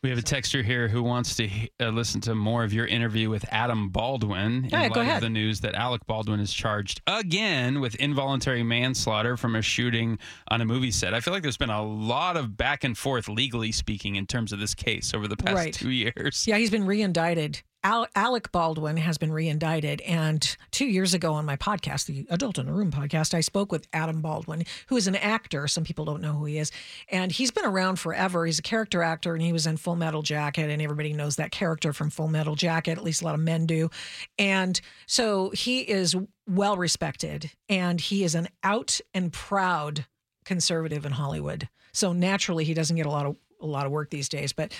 [0.00, 3.30] We have a texter here who wants to uh, listen to more of your interview
[3.30, 7.96] with Adam Baldwin in light of the news that Alec Baldwin is charged again with
[7.96, 10.20] involuntary manslaughter from a shooting
[10.52, 11.14] on a movie set.
[11.14, 14.52] I feel like there's been a lot of back and forth, legally speaking, in terms
[14.52, 15.74] of this case over the past right.
[15.74, 16.46] two years.
[16.46, 20.00] Yeah, he's been reindicted Alec Baldwin has been reindicted.
[20.06, 23.70] And two years ago on my podcast, the Adult in the Room podcast, I spoke
[23.70, 25.68] with Adam Baldwin, who is an actor.
[25.68, 26.72] Some people don't know who he is.
[27.08, 28.46] And he's been around forever.
[28.46, 30.70] He's a character actor and he was in Full Metal Jacket.
[30.70, 33.66] And everybody knows that character from Full Metal Jacket, at least a lot of men
[33.66, 33.90] do.
[34.38, 36.16] And so he is
[36.48, 40.06] well respected and he is an out and proud
[40.44, 41.68] conservative in Hollywood.
[41.92, 44.52] So naturally, he doesn't get a lot of a lot of work these days.
[44.52, 44.72] But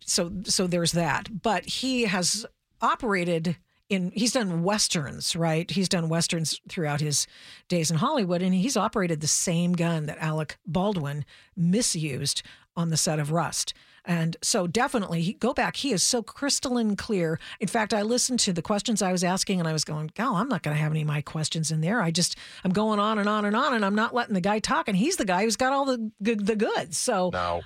[0.00, 1.42] so so there's that.
[1.42, 2.46] But he has
[2.80, 3.56] operated
[3.88, 5.70] in he's done westerns, right?
[5.70, 7.26] He's done westerns throughout his
[7.68, 11.24] days in Hollywood, and he's operated the same gun that Alec Baldwin
[11.56, 12.42] misused
[12.76, 13.74] on the set of Rust.
[14.04, 15.76] And so definitely go back.
[15.76, 17.38] He is so crystalline clear.
[17.60, 20.34] In fact, I listened to the questions I was asking and I was going, "Gal,
[20.34, 22.02] I'm not going to have any of my questions in there.
[22.02, 24.58] I just I'm going on and on and on and I'm not letting the guy
[24.58, 27.60] talk and he's the guy who's got all the good the goods." So Now,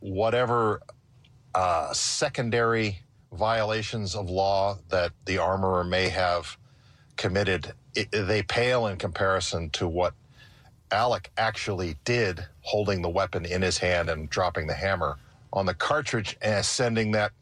[0.00, 0.80] whatever
[1.54, 3.00] uh, secondary
[3.32, 6.56] violations of law that the armorer may have
[7.16, 10.14] committed, it, they pale in comparison to what
[10.90, 15.18] Alec actually did, holding the weapon in his hand and dropping the hammer
[15.52, 17.32] on the cartridge and sending that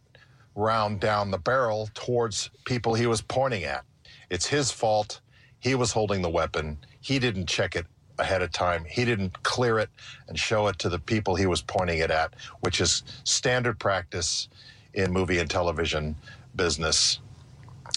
[0.55, 3.85] round down the barrel towards people he was pointing at.
[4.31, 5.21] It's his fault.
[5.59, 6.79] He was holding the weapon.
[7.01, 7.87] He didn't check it
[8.19, 8.85] ahead of time.
[8.85, 9.91] He didn't clear it
[10.29, 14.49] and show it to the people he was pointing it at, which is standard practice
[14.95, 16.15] in movie and television
[16.57, 17.21] business.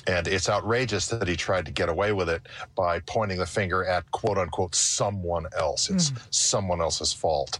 [0.07, 2.41] And it's outrageous that he tried to get away with it
[2.75, 5.89] by pointing the finger at quote unquote someone else.
[5.89, 6.21] It's Mm.
[6.29, 7.59] someone else's fault.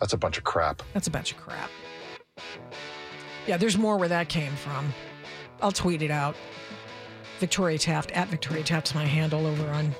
[0.00, 0.82] That's a bunch of crap.
[0.94, 1.70] That's a bunch of crap.
[3.46, 4.92] Yeah, there's more where that came from.
[5.62, 6.36] I'll tweet it out.
[7.38, 9.94] Victoria Taft at Victoria Taft's my handle over on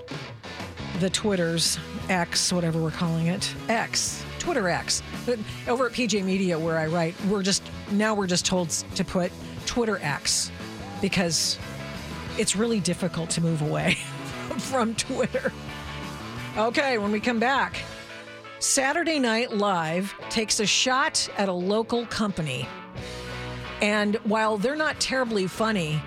[1.01, 1.79] the Twitters,
[2.09, 3.55] X, whatever we're calling it.
[3.69, 5.03] X, Twitter X.
[5.25, 9.05] But over at PJ Media where I write, we're just now we're just told to
[9.05, 9.31] put
[9.67, 10.51] Twitter X
[11.01, 11.59] because
[12.39, 13.95] it's really difficult to move away
[14.59, 15.53] from Twitter.
[16.57, 17.77] Okay, when we come back,
[18.59, 22.67] Saturday Night Live takes a shot at a local company.
[23.83, 26.01] And while they're not terribly funny,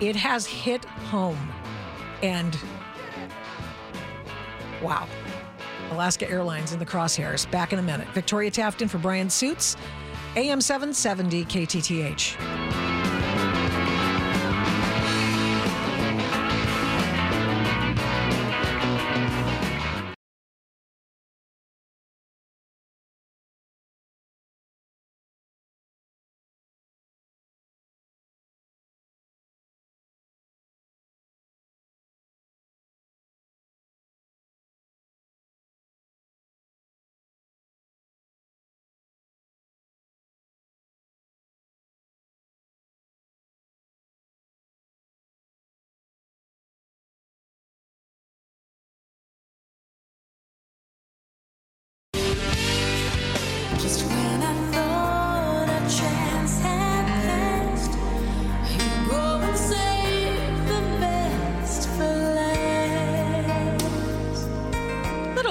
[0.00, 1.52] it has hit home.
[2.22, 2.56] And
[4.82, 5.06] wow.
[5.90, 7.50] Alaska Airlines in the crosshairs.
[7.50, 8.08] Back in a minute.
[8.08, 9.76] Victoria Taft in for Brian Suits,
[10.36, 12.99] AM 770 KTTH.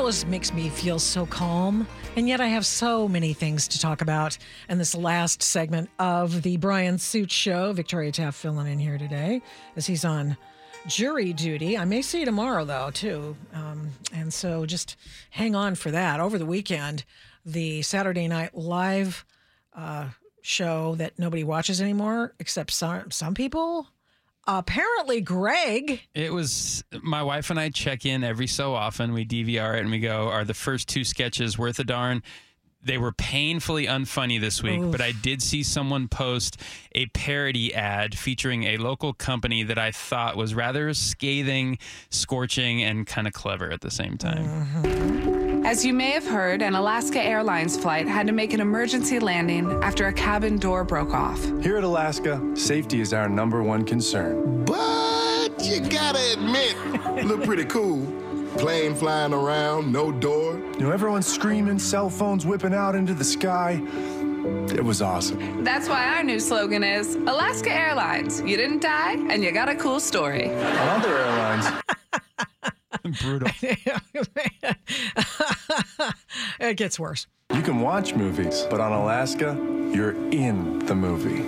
[0.10, 4.40] Makes me feel so calm, and yet I have so many things to talk about
[4.68, 7.74] in this last segment of the Brian Suit Show.
[7.74, 9.40] Victoria Taft filling in here today
[9.76, 10.36] as he's on
[10.88, 11.78] jury duty.
[11.78, 13.38] I may see you tomorrow, though, too.
[13.54, 14.96] Um, and so just
[15.30, 16.20] hang on for that.
[16.20, 17.06] Over the weekend,
[17.46, 19.24] the Saturday Night Live
[19.76, 20.10] uh,
[20.42, 23.88] show that nobody watches anymore, except some, some people.
[24.52, 26.02] Apparently, Greg.
[26.16, 29.14] It was my wife and I check in every so often.
[29.14, 32.24] We DVR it and we go, are the first two sketches worth a darn?
[32.82, 34.92] They were painfully unfunny this week, Oof.
[34.92, 36.60] but I did see someone post
[36.96, 41.78] a parody ad featuring a local company that I thought was rather scathing,
[42.10, 44.46] scorching, and kind of clever at the same time.
[44.48, 45.39] Mm-hmm.
[45.66, 49.72] As you may have heard, an Alaska Airlines flight had to make an emergency landing
[49.84, 51.44] after a cabin door broke off.
[51.62, 54.66] Here at Alaska, safety is our number one concern.
[54.66, 56.76] But you gotta admit,
[57.26, 58.06] look pretty cool.
[58.58, 60.56] Plane flying around, no door.
[60.56, 63.82] You know, everyone's screaming, cell phones whipping out into the sky.
[64.74, 65.64] It was awesome.
[65.64, 68.42] That's why our new slogan is Alaska Airlines.
[68.42, 70.50] You didn't die, and you got a cool story.
[70.50, 71.66] On other airlines,
[73.22, 73.50] Brutal.
[76.60, 77.28] it gets worse.
[77.54, 79.56] you can watch movies, but on Alaska,
[79.94, 81.46] you're in the movie.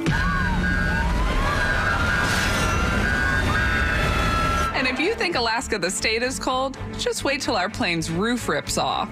[4.73, 8.47] And if you think Alaska the state is cold, just wait till our plane's roof
[8.49, 9.09] rips off.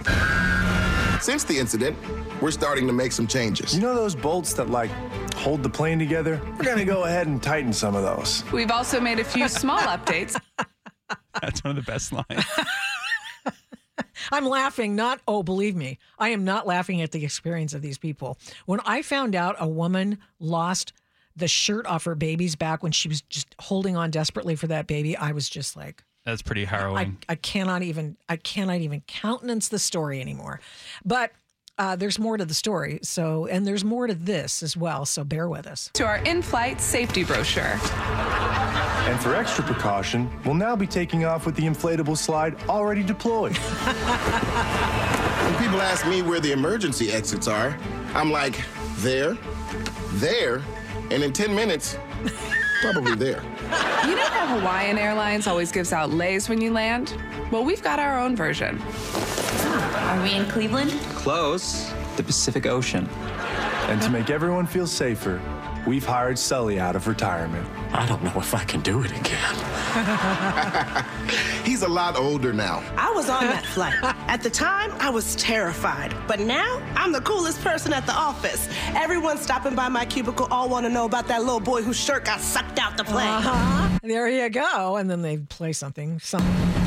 [1.21, 1.97] Since the incident,
[2.41, 3.75] we're starting to make some changes.
[3.75, 4.89] You know those bolts that, like,
[5.36, 6.41] hold the plane together?
[6.58, 8.43] We're gonna go ahead and tighten some of those.
[8.52, 10.39] We've also made a few small updates.
[11.41, 12.45] That's one of the best lines.
[14.31, 17.97] I'm laughing, not, oh, believe me, I am not laughing at the experience of these
[17.97, 18.37] people.
[18.65, 20.93] When I found out a woman lost
[21.35, 24.87] the shirt off her baby's back when she was just holding on desperately for that
[24.87, 27.17] baby, I was just like, That's pretty I, harrowing.
[27.27, 30.59] I cannot even I cannot even countenance the story anymore.
[31.05, 31.31] But
[31.79, 32.99] uh, there's more to the story.
[33.01, 35.05] So and there's more to this as well.
[35.05, 35.89] So bear with us.
[35.93, 37.79] to our in-flight safety brochure.
[39.09, 43.57] And for extra precaution, we'll now be taking off with the inflatable slide already deployed.
[45.49, 47.75] When people ask me where the emergency exits are,
[48.13, 48.62] I'm like,
[48.97, 49.35] there,
[50.13, 50.62] there,
[51.10, 51.97] and in 10 minutes,
[52.81, 53.41] probably there.
[54.08, 57.15] You know how Hawaiian Airlines always gives out leis when you land?
[57.51, 58.79] Well, we've got our own version.
[59.69, 60.91] Are we in Cleveland?
[61.15, 61.91] Close.
[62.17, 63.07] The Pacific Ocean.
[63.87, 65.41] And to make everyone feel safer,
[65.87, 67.67] we've hired Sully out of retirement.
[67.91, 69.55] I don't know if I can do it again.
[71.65, 72.83] He's a lot older now.
[72.97, 73.95] I was on that flight.
[74.27, 76.13] At the time, I was terrified.
[76.27, 78.69] But now, I'm the coolest person at the office.
[78.95, 82.25] Everyone stopping by my cubicle all want to know about that little boy whose shirt
[82.25, 83.27] got sucked out the plane.
[83.27, 83.97] Uh-huh.
[84.03, 84.97] There you go.
[84.97, 86.19] And then they play something.
[86.19, 86.79] Something.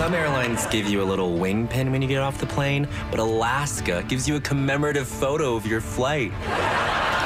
[0.00, 3.20] Some airlines give you a little wing pin when you get off the plane, but
[3.20, 6.32] Alaska gives you a commemorative photo of your flight.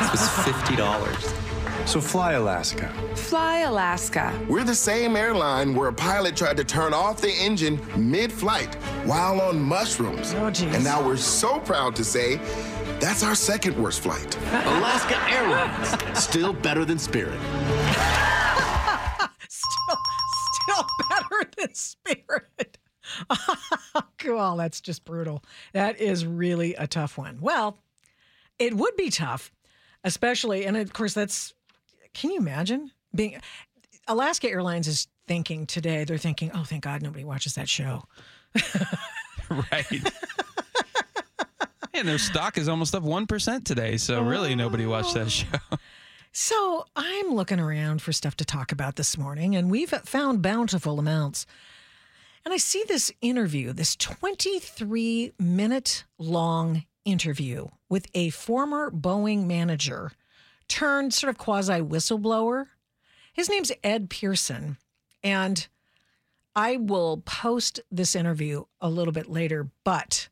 [0.01, 1.87] This was $50.
[1.87, 2.93] So fly Alaska.
[3.15, 4.37] Fly Alaska.
[4.49, 8.75] We're the same airline where a pilot tried to turn off the engine mid flight
[9.05, 10.35] while on mushrooms.
[10.35, 12.41] Oh, and now we're so proud to say
[12.99, 14.37] that's our second worst flight.
[14.51, 17.39] Alaska Airlines, still better than Spirit.
[21.73, 22.79] Spirit.
[24.27, 25.45] well, that's just brutal.
[25.73, 27.39] That is really a tough one.
[27.41, 27.79] Well,
[28.59, 29.53] it would be tough,
[30.05, 31.55] especially, and of course, that's.
[32.15, 33.41] Can you imagine being?
[34.07, 36.05] Alaska Airlines is thinking today.
[36.05, 38.05] They're thinking, "Oh, thank God, nobody watches that show."
[39.51, 40.13] right.
[41.93, 43.97] and their stock is almost up 1% today.
[43.97, 45.29] So really nobody watched that oh.
[45.29, 45.59] show.
[46.37, 50.99] So I'm looking around for stuff to talk about this morning, and we've found bountiful
[50.99, 51.47] amounts.
[52.45, 60.11] And I see this interview, this 23 minute long interview with a former Boeing manager
[60.67, 62.67] turned sort of quasi whistleblower.
[63.33, 64.77] His name's Ed Pearson.
[65.23, 65.65] And
[66.57, 70.29] I will post this interview a little bit later, but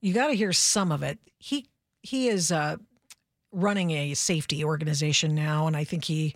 [0.00, 1.20] you got to hear some of it.
[1.38, 1.68] He
[2.02, 2.78] he is uh,
[3.54, 6.34] running a safety organization now, and I think he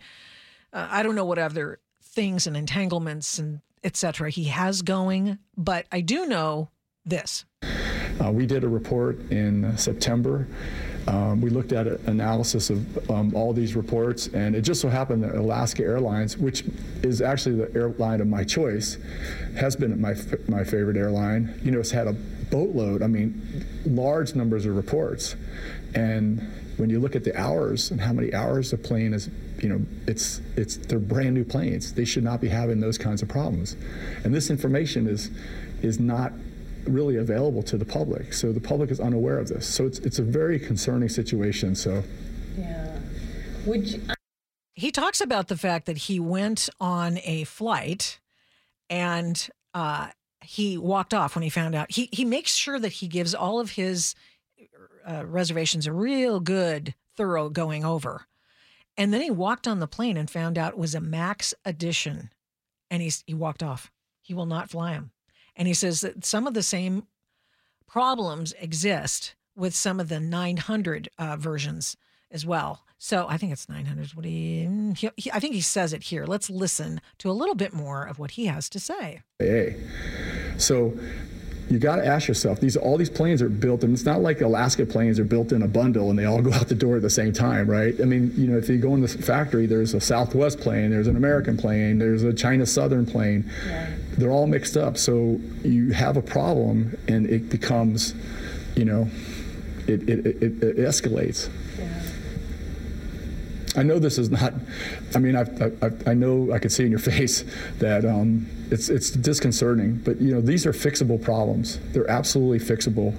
[0.72, 4.30] uh, I don't know what other things and entanglements and etc.
[4.30, 6.70] he has going, but I do know
[7.04, 7.44] this.
[8.20, 10.48] Uh, we did a report in September.
[11.06, 14.88] Um, we looked at an analysis of um, all these reports, and it just so
[14.88, 16.64] happened that Alaska Airlines, which
[17.02, 18.98] is actually the airline of my choice,
[19.56, 20.14] has been my
[20.48, 21.58] my favorite airline.
[21.64, 23.02] You know, it's had a boatload.
[23.02, 25.36] I mean, large numbers of reports,
[25.94, 26.46] and
[26.78, 29.28] when you look at the hours and how many hours the plane is,
[29.60, 31.92] you know, it's it's they're brand new planes.
[31.92, 33.76] They should not be having those kinds of problems,
[34.24, 35.30] and this information is
[35.82, 36.32] is not
[36.84, 38.32] really available to the public.
[38.32, 39.66] So the public is unaware of this.
[39.66, 41.74] So it's it's a very concerning situation.
[41.74, 42.02] So
[42.56, 42.98] Yeah.
[43.66, 44.02] Would you,
[44.74, 48.20] He talks about the fact that he went on a flight
[48.88, 50.08] and uh,
[50.40, 51.90] he walked off when he found out.
[51.90, 54.14] He he makes sure that he gives all of his
[55.08, 58.26] uh, reservations a real good, thorough going over.
[58.96, 62.30] And then he walked on the plane and found out it was a max edition,
[62.90, 63.92] and he's he walked off.
[64.20, 65.12] He will not fly him.
[65.56, 67.06] And he says that some of the same
[67.86, 71.96] problems exist with some of the 900 uh, versions
[72.30, 72.84] as well.
[72.98, 74.10] So I think it's 900.
[74.10, 76.26] What he, he, I think he says it here.
[76.26, 79.22] Let's listen to a little bit more of what he has to say.
[79.40, 79.78] AA.
[80.58, 80.98] So
[81.70, 84.40] you got to ask yourself these all these planes are built and it's not like
[84.40, 87.02] alaska planes are built in a bundle and they all go out the door at
[87.02, 88.00] the same time right?
[88.00, 91.08] I mean you know if you go in the factory there's a southwest plane there's
[91.08, 93.50] an american plane there's a china southern plane.
[94.16, 98.14] They're all mixed up so you have a problem and it becomes
[98.74, 99.08] you know
[99.86, 101.48] it, it, it, it escalates
[103.78, 104.54] I know this is not.
[105.14, 107.44] I mean, I've, I, I know I could see in your face
[107.78, 109.94] that um, it's it's disconcerting.
[110.04, 111.78] But you know, these are fixable problems.
[111.92, 113.14] They're absolutely fixable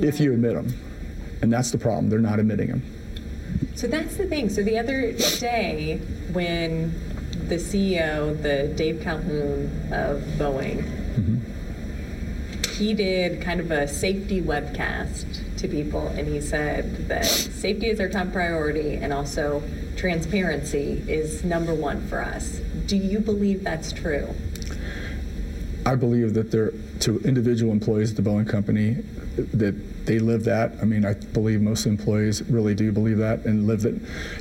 [0.00, 0.72] if you admit them,
[1.42, 2.08] and that's the problem.
[2.08, 2.82] They're not admitting them.
[3.74, 4.48] so that's the thing.
[4.48, 5.98] So the other day,
[6.32, 6.94] when
[7.48, 11.03] the CEO, the Dave Calhoun of Boeing,
[12.76, 18.00] he did kind of a safety webcast to people, and he said that safety is
[18.00, 19.62] our top priority, and also
[19.96, 22.60] transparency is number one for us.
[22.86, 24.34] Do you believe that's true?
[25.86, 28.94] I believe that they're to individual employees at the Boeing company
[29.36, 30.72] that they live that.
[30.80, 33.96] I mean, I believe most employees really do believe that and live it.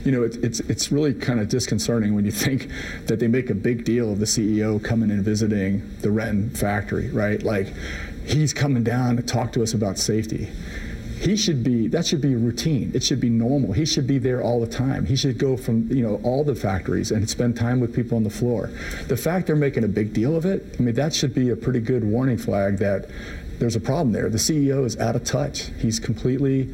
[0.05, 2.69] You know, it, it's it's really kind of disconcerting when you think
[3.07, 7.09] that they make a big deal of the CEO coming and visiting the Renton factory,
[7.09, 7.41] right?
[7.41, 7.73] Like,
[8.25, 10.49] he's coming down to talk to us about safety.
[11.19, 12.91] He should be, that should be routine.
[12.93, 13.71] It should be normal.
[13.71, 15.05] He should be there all the time.
[15.05, 18.25] He should go from, you know, all the factories and spend time with people on
[18.25, 18.69] the floor.
[19.07, 21.55] The fact they're making a big deal of it, I mean, that should be a
[21.55, 23.09] pretty good warning flag that
[23.59, 24.29] there's a problem there.
[24.29, 25.69] The CEO is out of touch.
[25.79, 26.69] He's completely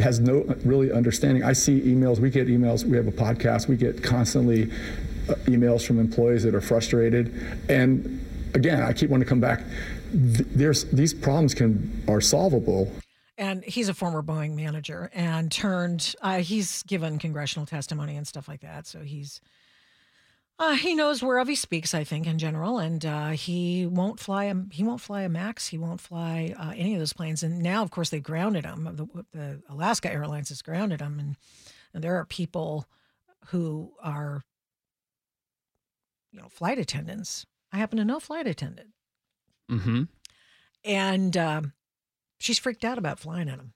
[0.00, 1.42] has no really understanding.
[1.42, 4.70] I see emails, we get emails, we have a podcast, we get constantly
[5.28, 7.34] uh, emails from employees that are frustrated.
[7.68, 8.24] And
[8.54, 9.62] again, I keep wanting to come back.
[10.10, 12.90] Th- There's these problems can are solvable.
[13.36, 18.48] And he's a former Boeing manager and turned, uh, he's given congressional testimony and stuff
[18.48, 18.84] like that.
[18.88, 19.40] So he's,
[20.58, 22.80] uh, he knows whereof he speaks, I think, in general.
[22.80, 25.68] And uh, he won't fly a, he won't fly a Max.
[25.68, 27.44] He won't fly uh, any of those planes.
[27.44, 28.88] And now, of course, they've grounded him.
[28.96, 31.20] The, the Alaska Airlines has grounded him.
[31.20, 31.36] And,
[31.94, 32.88] and there are people
[33.50, 34.42] who are
[36.32, 37.46] you know, flight attendants.
[37.72, 38.88] I happen to know flight attendant,
[39.70, 40.02] Mm-hmm.
[40.84, 41.72] and um,
[42.38, 43.72] she's freaked out about flying in them.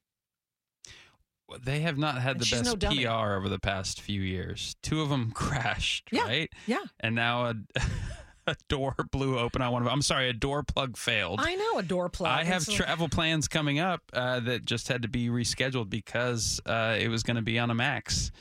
[1.62, 2.90] They have not had And the best no.
[3.18, 4.74] PR over the past few years.
[4.82, 6.50] Two of them crashed, Yeah, right?
[6.66, 6.78] yeah.
[7.00, 7.54] And now a,
[8.46, 9.92] a door blew open on one of them.
[9.92, 11.40] I'm sorry, a door plug failed.
[11.42, 12.30] I know a door plug.
[12.32, 16.58] I have so- travel plans coming up uh, that just had to be rescheduled because
[16.64, 18.32] uh, it was going to be on a max.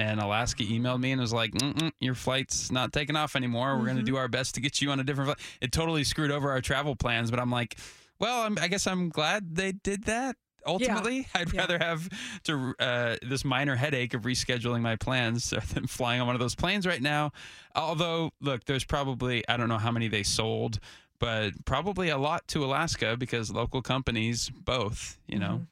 [0.00, 3.76] And Alaska emailed me and was like, Mm-mm, "Your flight's not taking off anymore.
[3.76, 6.04] We're going to do our best to get you on a different flight." It totally
[6.04, 7.30] screwed over our travel plans.
[7.30, 7.76] But I'm like,
[8.18, 10.36] "Well, I'm, I guess I'm glad they did that."
[10.66, 11.60] Ultimately, I'd Yeah.
[11.62, 12.08] rather have
[12.44, 16.54] to uh, this minor headache of rescheduling my plans than flying on one of those
[16.54, 17.32] planes right now.
[17.74, 20.78] Although, look, there's probably I don't know how many they sold,
[21.18, 25.66] but probably a lot to Alaska because local companies both, you know.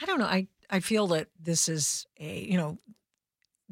[0.00, 0.26] I don't know.
[0.26, 2.78] I, I feel that this is a, you know,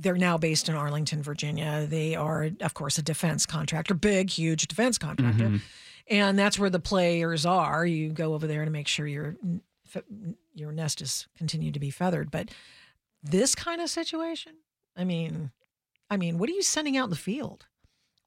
[0.00, 1.86] they're now based in Arlington, Virginia.
[1.88, 5.48] They are, of course, a defense contractor, big, huge defense contractor.
[5.48, 5.60] Mhm.
[6.08, 7.86] And that's where the players are.
[7.86, 9.36] You go over there to make sure your
[10.54, 12.30] your nest is continued to be feathered.
[12.30, 12.50] But
[13.22, 14.54] this kind of situation,
[14.96, 15.50] I mean,
[16.08, 17.66] I mean, what are you sending out in the field?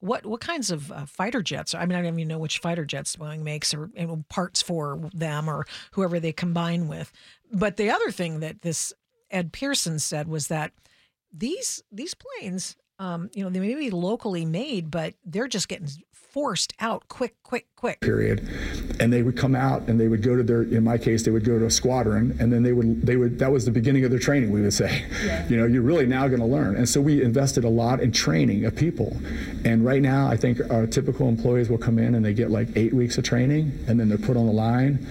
[0.00, 1.74] What what kinds of uh, fighter jets?
[1.74, 4.60] I mean, I don't even know which fighter jets Boeing makes or you know, parts
[4.60, 7.10] for them or whoever they combine with.
[7.52, 8.92] But the other thing that this
[9.30, 10.72] Ed Pearson said was that
[11.36, 15.88] these these planes, um, you know, they may be locally made, but they're just getting
[16.12, 18.00] forced out quick, quick, quick.
[18.00, 18.48] period.
[18.98, 21.30] And they would come out and they would go to their in my case they
[21.30, 24.04] would go to a squadron and then they would they would that was the beginning
[24.04, 25.04] of their training we would say.
[25.48, 26.76] You know you're really now going to learn.
[26.76, 29.16] And so we invested a lot in training of people.
[29.64, 32.68] And right now i think our typical employees will come in and they get like
[32.76, 35.06] eight weeks of training and then they're put on the line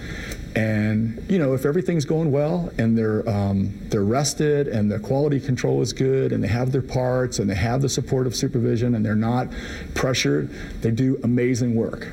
[0.56, 5.40] and you know if everything's going well and they're um, they're rested and the quality
[5.40, 8.94] control is good and they have their parts and they have the support of supervision
[8.94, 9.48] and they're not
[9.94, 10.48] pressured
[10.80, 12.08] they do amazing work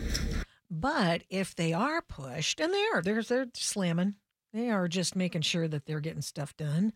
[0.70, 4.16] But if they are pushed, and they are, they're they're slamming.
[4.54, 6.94] They are just making sure that they're getting stuff done,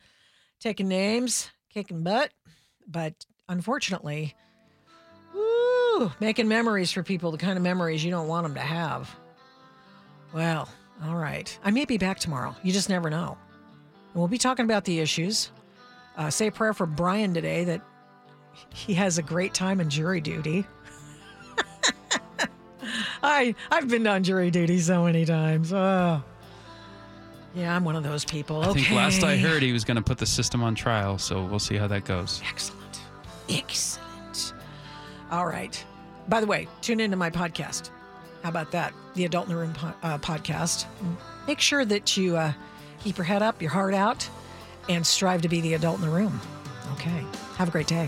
[0.60, 2.32] taking names, kicking butt.
[2.88, 4.34] But unfortunately,
[5.34, 9.14] woo, making memories for people, the kind of memories you don't want them to have.
[10.34, 10.68] Well,
[11.04, 11.58] all right.
[11.64, 12.56] I may be back tomorrow.
[12.64, 13.38] You just never know.
[14.14, 15.52] And we'll be talking about the issues.
[16.18, 17.82] Uh, say a prayer for Brian today that
[18.74, 20.66] he has a great time in jury duty.
[23.24, 25.74] I I've been on jury duty so many times.
[25.74, 26.24] Oh.
[27.54, 28.62] Yeah, I'm one of those people.
[28.62, 28.82] I okay.
[28.82, 31.60] think last I heard he was going to put the system on trial, so we'll
[31.60, 32.42] see how that goes.
[32.50, 33.00] Excellent.
[33.50, 34.54] Excellent.
[35.32, 35.84] All right.
[36.28, 37.92] By the way, tune into my podcast.
[38.46, 38.94] How about that?
[39.16, 40.86] The Adult in the Room po- uh, podcast.
[41.48, 42.54] Make sure that you uh,
[43.00, 44.30] keep your head up, your heart out,
[44.88, 46.40] and strive to be the adult in the room.
[46.94, 47.26] Okay.
[47.56, 48.08] Have a great day.